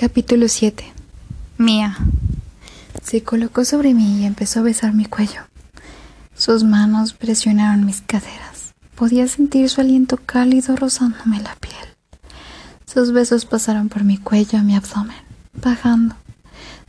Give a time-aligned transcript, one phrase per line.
[0.00, 0.82] Capítulo 7
[1.58, 1.98] Mía
[3.02, 5.42] se colocó sobre mí y empezó a besar mi cuello.
[6.34, 8.72] Sus manos presionaron mis caderas.
[8.94, 11.74] Podía sentir su aliento cálido rozándome la piel.
[12.86, 15.18] Sus besos pasaron por mi cuello a mi abdomen,
[15.52, 16.16] bajando.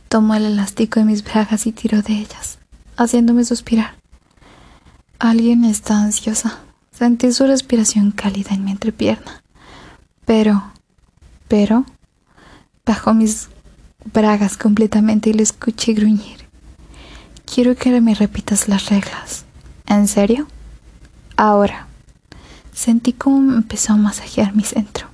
[0.08, 2.60] Tomó el elástico de mis bragas y tiró de ellas,
[2.96, 3.94] haciéndome suspirar.
[5.18, 6.60] Alguien está ansiosa.
[6.92, 9.42] Sentí su respiración cálida en mi entrepierna.
[10.24, 10.72] Pero,
[11.46, 11.84] pero,
[12.84, 13.48] bajó mis
[14.12, 16.48] bragas completamente y le escuché gruñir.
[17.44, 19.44] Quiero que me repitas las reglas.
[19.86, 20.46] ¿En serio?
[21.36, 21.86] Ahora.
[22.72, 25.06] Sentí como empezó a masajear mi centro.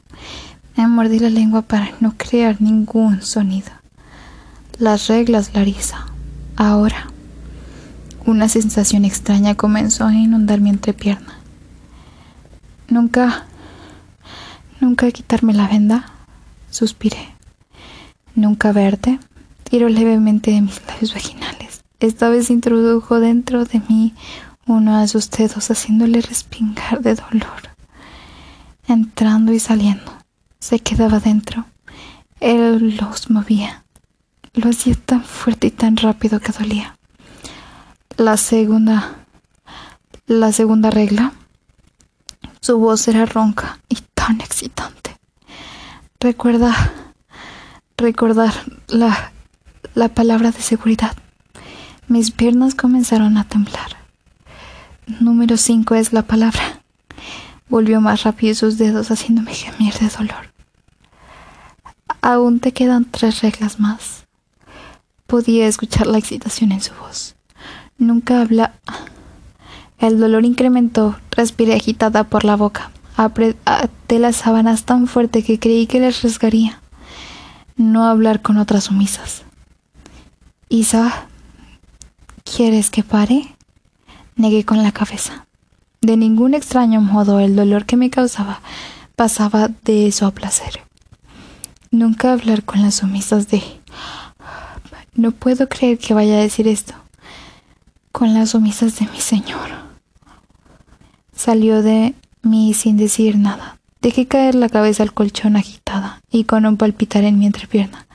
[0.76, 3.72] Me mordí la lengua para no crear ningún sonido.
[4.78, 6.06] Las reglas, Larisa.
[6.56, 7.08] Ahora.
[8.24, 11.38] Una sensación extraña comenzó a inundar mi entrepierna.
[12.88, 13.46] Nunca...
[14.80, 16.12] Nunca quitarme la venda.
[16.70, 17.37] Suspiré.
[18.38, 19.18] Nunca verte.
[19.64, 21.82] Tiró levemente de mis labios vaginales.
[21.98, 24.14] Esta vez introdujo dentro de mí
[24.64, 27.74] uno de sus dedos haciéndole respingar de dolor.
[28.86, 30.12] Entrando y saliendo.
[30.60, 31.66] Se quedaba dentro.
[32.38, 33.82] Él los movía.
[34.54, 36.96] Lo hacía tan fuerte y tan rápido que dolía.
[38.16, 39.16] La segunda.
[40.28, 41.32] La segunda regla.
[42.60, 45.18] Su voz era ronca y tan excitante.
[46.20, 46.92] Recuerda
[47.98, 48.54] recordar
[48.86, 49.32] la,
[49.94, 51.16] la palabra de seguridad.
[52.06, 53.96] Mis piernas comenzaron a temblar.
[55.20, 56.80] Número cinco es la palabra.
[57.68, 60.52] Volvió más rápido sus dedos haciéndome gemir de dolor.
[62.22, 64.26] Aún te quedan tres reglas más.
[65.26, 67.34] Podía escuchar la excitación en su voz.
[67.98, 68.74] Nunca habla.
[69.98, 71.18] El dolor incrementó.
[71.32, 72.90] Respiré agitada por la boca.
[73.16, 76.80] Apreté las sábanas tan fuerte que creí que les rasgaría
[77.78, 79.44] no hablar con otras sumisas.
[80.68, 81.28] Isa,
[82.44, 83.54] ¿quieres que pare?
[84.36, 85.46] Negué con la cabeza.
[86.00, 88.60] De ningún extraño modo el dolor que me causaba
[89.16, 90.80] pasaba de eso a placer.
[91.90, 93.62] Nunca hablar con las sumisas de...
[95.14, 96.94] No puedo creer que vaya a decir esto.
[98.12, 99.70] Con las sumisas de mi señor.
[101.34, 103.77] Salió de mí sin decir nada.
[104.00, 108.06] Dejé caer la cabeza al colchón agitada y con un palpitar en mi entrepierna.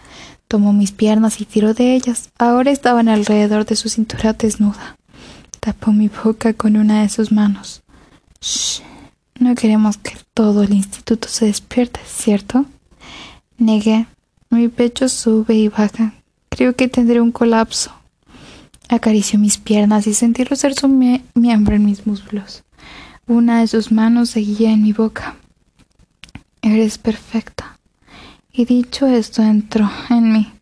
[0.47, 2.29] Tomó mis piernas y tiró de ellas.
[2.37, 4.97] Ahora estaban alrededor de su cintura desnuda.
[5.59, 7.81] Tapó mi boca con una de sus manos.
[8.41, 8.81] Shh.
[9.39, 12.65] No queremos que todo el instituto se despierte, ¿cierto?
[13.57, 14.05] Negué.
[14.49, 16.13] Mi pecho sube y baja.
[16.49, 17.91] Creo que tendré un colapso.
[18.89, 22.63] Acarició mis piernas y sentí rozar su miembro en mis muslos.
[23.25, 25.35] Una de sus manos seguía en mi boca.
[26.65, 27.77] Eres perfecta.
[28.53, 30.53] Y dicho esto entró en mí.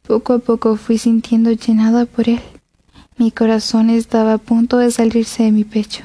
[0.00, 2.40] Poco a poco fui sintiendo llenada por él.
[3.18, 6.04] Mi corazón estaba a punto de salirse de mi pecho.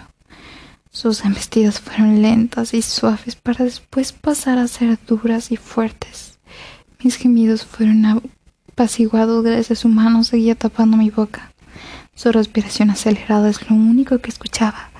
[0.91, 6.37] Sus embestidas fueron lentas y suaves para después pasar a ser duras y fuertes.
[7.01, 8.23] Mis gemidos fueron
[8.67, 11.53] apaciguados gracias a su mano seguía tapando mi boca.
[12.15, 14.91] Su respiración acelerada es lo único que escuchaba.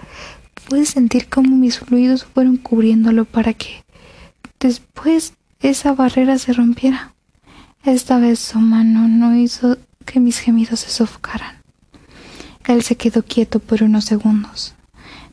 [0.69, 3.83] Pude sentir cómo mis fluidos fueron cubriéndolo para que
[4.61, 7.13] Después esa barrera se rompiera.
[7.83, 11.55] Esta vez su mano no hizo que mis gemidos se sofocaran.
[12.67, 14.75] Él se quedó quieto por unos segundos.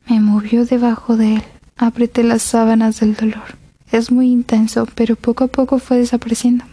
[0.09, 1.43] Me movió debajo de él.
[1.77, 3.59] Apreté las sábanas del dolor.
[3.93, 6.65] Es muy intenso, pero poco a poco fue desapareciendo,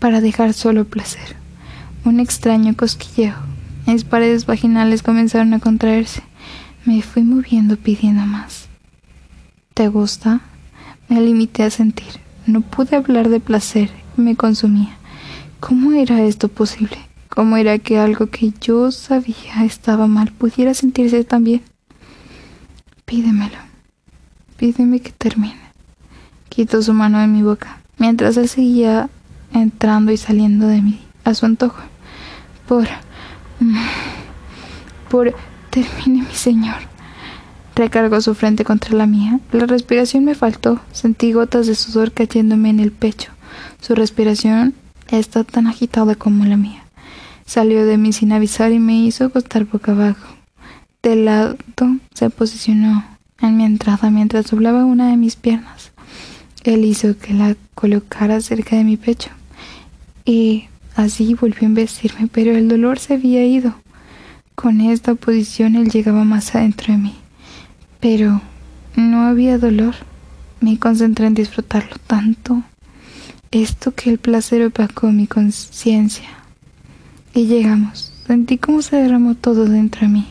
[0.00, 1.36] para dejar solo placer.
[2.04, 3.36] Un extraño cosquilleo.
[3.86, 6.22] Mis paredes vaginales comenzaron a contraerse.
[6.84, 8.68] Me fui moviendo pidiendo más.
[9.74, 10.40] ¿Te gusta?
[11.10, 12.06] Me limité a sentir.
[12.46, 13.90] No pude hablar de placer.
[14.16, 14.96] Me consumía.
[15.58, 16.96] ¿Cómo era esto posible?
[17.28, 21.62] ¿Cómo era que algo que yo sabía estaba mal pudiera sentirse tan bien?
[23.04, 23.58] Pídemelo.
[24.56, 25.58] Pídeme que termine.
[26.48, 29.10] Quitó su mano de mi boca, mientras él seguía
[29.52, 31.82] entrando y saliendo de mí a su antojo.
[32.68, 32.86] Por...
[35.08, 35.34] por...
[35.70, 36.89] termine mi señor.
[37.74, 39.40] Recargó su frente contra la mía.
[39.52, 40.80] La respiración me faltó.
[40.92, 43.30] Sentí gotas de sudor cayéndome en el pecho.
[43.80, 44.74] Su respiración
[45.08, 46.84] está tan agitada como la mía.
[47.46, 50.36] Salió de mí sin avisar y me hizo acostar boca abajo.
[51.02, 51.56] De lado
[52.14, 53.04] se posicionó
[53.40, 55.92] en mi entrada mientras doblaba una de mis piernas.
[56.62, 59.30] Él hizo que la colocara cerca de mi pecho.
[60.24, 63.74] Y así volvió a embestirme, pero el dolor se había ido.
[64.54, 67.14] Con esta posición él llegaba más adentro de mí.
[68.00, 68.40] Pero
[68.96, 69.94] no había dolor.
[70.60, 72.62] Me concentré en disfrutarlo tanto.
[73.50, 76.28] esto que el placer opacó mi conciencia.
[77.34, 78.12] Y llegamos.
[78.30, 80.28] Sentí como se derramó todo dentro de mí,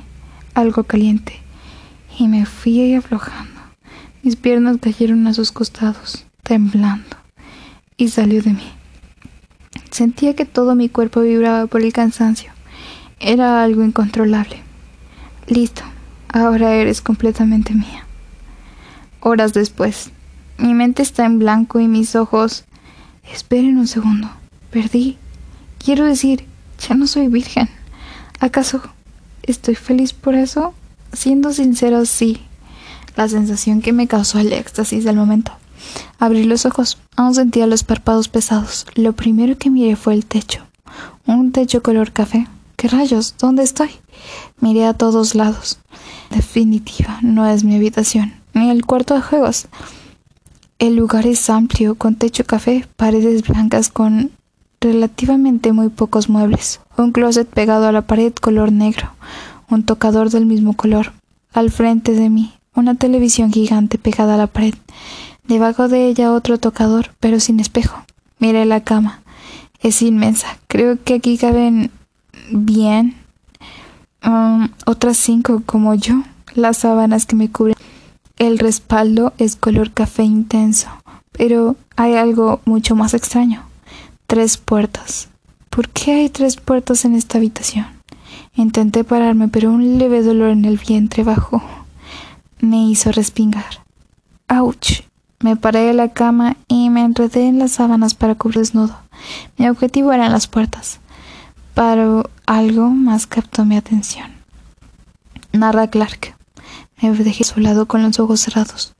[0.53, 1.33] algo caliente,
[2.17, 3.59] y me fui aflojando.
[4.23, 7.17] Mis piernas cayeron a sus costados, temblando,
[7.97, 8.71] y salió de mí.
[9.91, 12.53] Sentía que todo mi cuerpo vibraba por el cansancio.
[13.19, 14.61] Era algo incontrolable.
[15.47, 15.83] Listo,
[16.29, 18.05] ahora eres completamente mía.
[19.19, 20.11] Horas después,
[20.57, 22.65] mi mente está en blanco y mis ojos...
[23.31, 24.29] Esperen un segundo.
[24.71, 25.17] Perdí.
[25.77, 26.45] Quiero decir,
[26.79, 27.69] ya no soy virgen.
[28.39, 28.81] ¿Acaso
[29.43, 30.73] estoy feliz por eso?
[31.13, 32.41] Siendo sincero, sí.
[33.15, 35.51] La sensación que me causó el éxtasis del momento.
[36.17, 36.97] Abrí los ojos.
[37.15, 38.85] Aún sentía los párpados pesados.
[38.95, 40.65] Lo primero que miré fue el techo.
[41.25, 42.47] Un techo color café.
[42.79, 43.35] ¿Qué rayos?
[43.37, 43.89] ¿Dónde estoy?
[44.61, 45.79] Miré a todos lados.
[46.29, 49.67] Definitiva, no es mi habitación, ni el cuarto de juegos.
[50.77, 54.31] El lugar es amplio, con techo café, paredes blancas con
[54.79, 59.11] relativamente muy pocos muebles, un closet pegado a la pared color negro,
[59.69, 61.11] un tocador del mismo color.
[61.51, 64.75] Al frente de mí, una televisión gigante pegada a la pared.
[65.43, 68.05] Debajo de ella otro tocador, pero sin espejo.
[68.37, 69.21] Miré la cama.
[69.81, 70.59] Es inmensa.
[70.69, 71.91] Creo que aquí caben
[72.51, 73.15] bien
[74.25, 76.23] um, otras cinco como yo.
[76.55, 77.75] Las sábanas que me cubren.
[78.37, 80.89] El respaldo es color café intenso.
[81.31, 83.63] Pero hay algo mucho más extraño.
[84.27, 85.29] Tres puertas.
[85.69, 87.85] ¿Por qué hay tres puertas en esta habitación?
[88.55, 91.61] Intenté pararme, pero un leve dolor en el vientre bajo
[92.59, 93.85] me hizo respingar.
[94.47, 95.03] ¡Auch!
[95.41, 98.97] Me paré de la cama y me enredé en las sábanas para cubrir desnudo.
[99.57, 100.99] Mi objetivo eran las puertas,
[101.79, 104.33] pero algo más captó mi atención.
[105.53, 106.35] Narra Clark.
[107.01, 108.95] Me dejé a su lado con los ojos cerrados.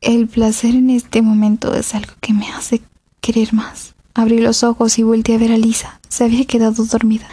[0.00, 2.80] El placer en este momento es algo que me hace
[3.20, 3.94] querer más.
[4.14, 6.00] Abrí los ojos y volteé a ver a Lisa.
[6.08, 7.28] Se había quedado dormida.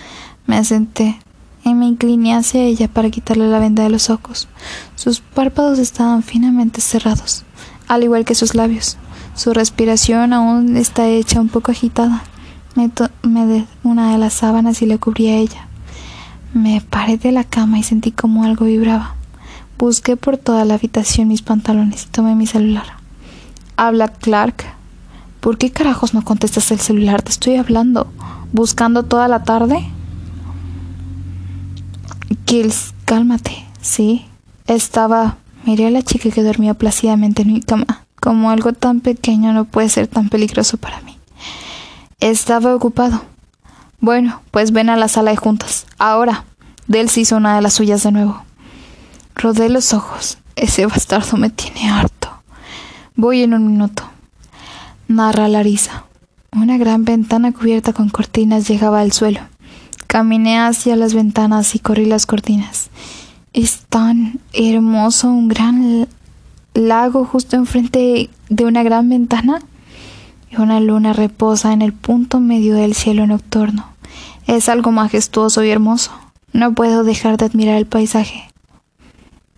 [0.48, 1.18] Me senté
[1.64, 4.50] y me incliné hacia ella para quitarle la venda de los ojos.
[4.96, 7.46] Sus párpados estaban finamente cerrados
[7.88, 8.98] al igual que sus labios.
[9.34, 12.26] Su respiración aún está hecha un poco agitada.
[12.76, 12.92] Me,
[13.84, 15.68] una de las sábanas y le cubrí a ella.
[16.54, 19.16] Me paré de la cama y sentí como algo vibraba.
[19.78, 22.86] Busqué por toda la habitación mis pantalones y tomé mi celular.
[23.78, 24.64] Habla Clark.
[25.40, 27.22] ¿Por qué carajos no contestas el celular?
[27.22, 28.12] Te estoy hablando.
[28.52, 29.86] ¿Buscando toda la tarde?
[32.46, 33.66] Kills, cálmate.
[33.82, 34.26] Sí.
[34.68, 38.06] Estaba Miré a la chica que dormía plácidamente en mi cama.
[38.20, 41.13] Como algo tan pequeño no puede ser tan peligroso para mí.
[42.24, 43.22] Estaba ocupado.
[44.00, 45.86] Bueno, pues ven a la sala de juntas.
[45.98, 46.46] Ahora.
[46.88, 48.42] se hizo una de las suyas de nuevo.
[49.36, 50.38] Rodé los ojos.
[50.56, 52.30] Ese bastardo me tiene harto.
[53.18, 54.04] Voy en un minuto.
[55.10, 56.06] Narra Larisa.
[56.54, 59.42] Una gran ventana cubierta con cortinas llegaba al suelo.
[60.08, 62.90] Caminé hacia las ventanas y corrí las cortinas.
[63.52, 66.08] Es tan hermoso un gran
[66.74, 69.60] lago justo enfrente de una gran ventana
[70.54, 73.90] y una luna reposa en el punto medio del cielo nocturno.
[74.48, 76.12] Es algo majestuoso y hermoso.
[76.52, 78.52] No puedo dejar de admirar el paisaje.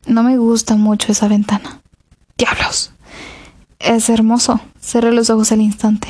[0.06, 1.82] No me gusta mucho esa ventana.
[2.38, 2.92] ¡Diablos!
[3.80, 4.62] Es hermoso.
[4.80, 6.08] Cerré los ojos al instante.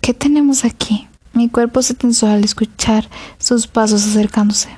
[0.00, 1.08] ¿Qué tenemos aquí?
[1.32, 4.70] Mi cuerpo se tensó al escuchar sus pasos acercándose.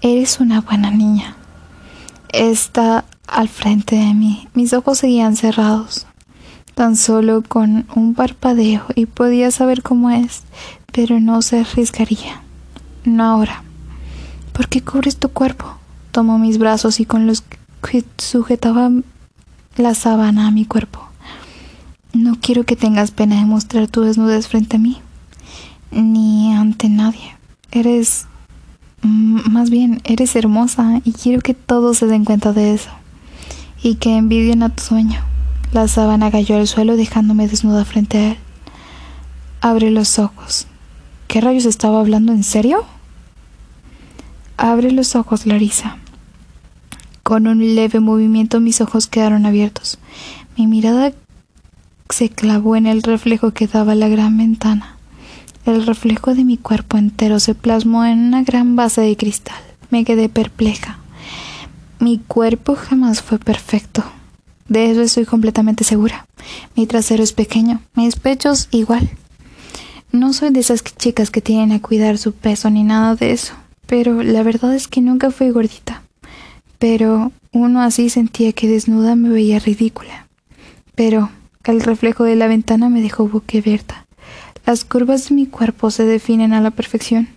[0.00, 1.36] Eres una buena niña.
[2.32, 4.48] Está al frente de mí.
[4.54, 6.06] Mis ojos seguían cerrados,
[6.74, 10.42] tan solo con un parpadeo y podía saber cómo es,
[10.92, 12.42] pero no se arriesgaría.
[13.04, 13.62] No ahora.
[14.52, 15.76] ¿Por qué cubres tu cuerpo?
[16.10, 17.42] Tomó mis brazos y con los
[17.82, 18.90] que sujetaba
[19.76, 21.08] la sábana a mi cuerpo.
[22.12, 25.00] No quiero que tengas pena de mostrar tu desnudez frente a mí,
[25.90, 27.36] ni ante nadie.
[27.72, 28.26] Eres
[29.04, 32.90] más bien, eres hermosa y quiero que todos se den cuenta de eso.
[33.82, 35.23] Y que envidien a tu sueño.
[35.74, 38.36] La sábana cayó al suelo dejándome desnuda frente a él.
[39.60, 40.68] Abre los ojos.
[41.26, 42.84] ¿Qué rayos estaba hablando en serio?
[44.56, 45.96] Abre los ojos, Larisa.
[47.24, 49.98] Con un leve movimiento mis ojos quedaron abiertos.
[50.56, 51.12] Mi mirada
[52.08, 54.94] se clavó en el reflejo que daba la gran ventana.
[55.66, 59.58] El reflejo de mi cuerpo entero se plasmó en una gran base de cristal.
[59.90, 61.00] Me quedé perpleja.
[61.98, 64.04] Mi cuerpo jamás fue perfecto.
[64.68, 66.26] De eso estoy completamente segura.
[66.74, 69.10] Mi trasero es pequeño, mis pechos igual.
[70.12, 73.54] No soy de esas chicas que tienen a cuidar su peso ni nada de eso,
[73.86, 76.02] pero la verdad es que nunca fui gordita.
[76.78, 80.26] Pero uno así sentía que desnuda me veía ridícula.
[80.94, 81.30] Pero
[81.64, 84.06] el reflejo de la ventana me dejó boquiabierta.
[84.66, 87.28] Las curvas de mi cuerpo se definen a la perfección.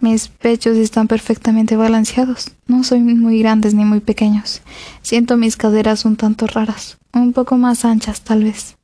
[0.00, 2.52] Mis pechos están perfectamente balanceados.
[2.66, 4.62] No soy muy grandes ni muy pequeños.
[5.02, 8.76] Siento mis caderas un tanto raras, un poco más anchas tal vez.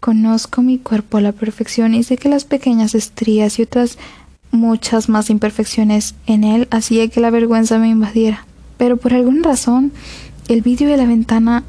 [0.00, 3.96] Conozco mi cuerpo a la perfección y sé que las pequeñas estrías y otras
[4.50, 8.46] muchas más imperfecciones en él hacía que la vergüenza me invadiera.
[8.76, 9.90] Pero por alguna razón,
[10.48, 11.64] el vidrio de la ventana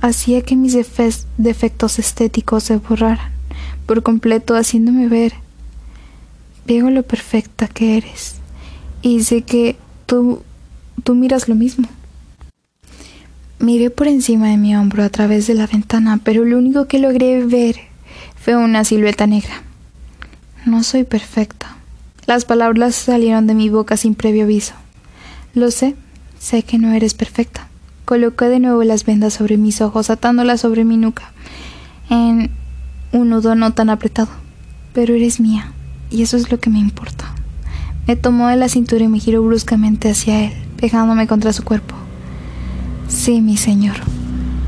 [0.00, 0.76] hacía que mis
[1.36, 3.36] defectos estéticos se borraran
[3.86, 5.32] por completo, haciéndome ver.
[6.66, 8.36] Veo lo perfecta que eres
[9.00, 10.42] y sé que tú,
[11.04, 11.88] tú miras lo mismo.
[13.60, 16.98] Miré por encima de mi hombro a través de la ventana, pero lo único que
[16.98, 17.76] logré ver
[18.34, 19.62] fue una silueta negra.
[20.64, 21.76] No soy perfecta.
[22.26, 24.74] Las palabras salieron de mi boca sin previo aviso.
[25.54, 25.94] Lo sé,
[26.40, 27.68] sé que no eres perfecta.
[28.04, 31.32] Coloqué de nuevo las vendas sobre mis ojos, atándolas sobre mi nuca,
[32.10, 32.50] en
[33.12, 34.30] un nudo no tan apretado.
[34.92, 35.72] Pero eres mía,
[36.10, 37.34] y eso es lo que me importa.
[38.06, 41.94] Me tomó de la cintura y me giró bruscamente hacia él, pegándome contra su cuerpo.
[43.08, 43.96] Sí, mi señor.